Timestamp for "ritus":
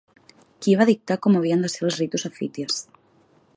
2.01-2.25